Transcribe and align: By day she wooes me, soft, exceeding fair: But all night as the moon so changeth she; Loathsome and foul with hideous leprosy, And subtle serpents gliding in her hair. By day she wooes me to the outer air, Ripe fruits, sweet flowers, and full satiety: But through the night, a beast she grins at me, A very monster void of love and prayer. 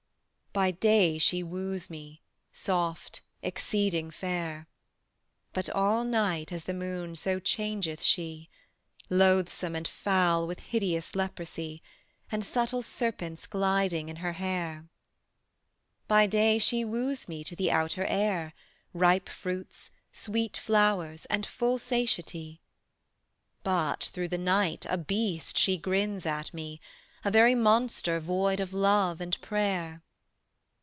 By 0.53 0.71
day 0.71 1.17
she 1.17 1.43
wooes 1.43 1.89
me, 1.89 2.23
soft, 2.51 3.21
exceeding 3.41 4.11
fair: 4.11 4.67
But 5.53 5.69
all 5.69 6.03
night 6.03 6.51
as 6.51 6.65
the 6.65 6.73
moon 6.73 7.15
so 7.15 7.39
changeth 7.39 8.03
she; 8.03 8.49
Loathsome 9.09 9.77
and 9.77 9.87
foul 9.87 10.45
with 10.45 10.59
hideous 10.59 11.15
leprosy, 11.15 11.81
And 12.29 12.43
subtle 12.43 12.81
serpents 12.81 13.47
gliding 13.47 14.09
in 14.09 14.17
her 14.17 14.33
hair. 14.33 14.89
By 16.09 16.27
day 16.27 16.57
she 16.57 16.83
wooes 16.83 17.29
me 17.29 17.45
to 17.45 17.55
the 17.55 17.71
outer 17.71 18.03
air, 18.03 18.53
Ripe 18.93 19.29
fruits, 19.29 19.89
sweet 20.11 20.57
flowers, 20.57 21.25
and 21.27 21.45
full 21.45 21.77
satiety: 21.77 22.59
But 23.63 24.03
through 24.03 24.27
the 24.27 24.37
night, 24.37 24.85
a 24.89 24.97
beast 24.97 25.57
she 25.57 25.77
grins 25.77 26.25
at 26.25 26.53
me, 26.53 26.81
A 27.23 27.31
very 27.31 27.55
monster 27.55 28.19
void 28.19 28.59
of 28.59 28.73
love 28.73 29.21
and 29.21 29.39
prayer. 29.39 30.03